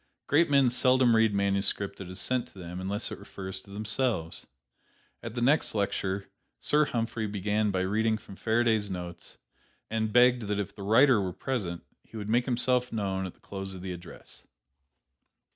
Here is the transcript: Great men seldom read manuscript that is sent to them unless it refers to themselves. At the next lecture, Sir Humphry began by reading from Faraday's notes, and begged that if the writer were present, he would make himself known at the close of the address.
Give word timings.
Great 0.25 0.49
men 0.49 0.71
seldom 0.71 1.15
read 1.15 1.31
manuscript 1.31 1.97
that 1.99 2.09
is 2.09 2.19
sent 2.19 2.47
to 2.47 2.57
them 2.57 2.81
unless 2.81 3.11
it 3.11 3.19
refers 3.19 3.61
to 3.61 3.69
themselves. 3.69 4.47
At 5.21 5.35
the 5.35 5.41
next 5.43 5.75
lecture, 5.75 6.25
Sir 6.59 6.85
Humphry 6.85 7.27
began 7.27 7.69
by 7.69 7.81
reading 7.81 8.17
from 8.17 8.35
Faraday's 8.35 8.89
notes, 8.89 9.37
and 9.91 10.11
begged 10.11 10.47
that 10.47 10.59
if 10.59 10.73
the 10.73 10.81
writer 10.81 11.21
were 11.21 11.33
present, 11.33 11.83
he 12.01 12.17
would 12.17 12.29
make 12.29 12.45
himself 12.45 12.91
known 12.91 13.27
at 13.27 13.35
the 13.35 13.39
close 13.41 13.75
of 13.75 13.83
the 13.83 13.93
address. 13.93 14.41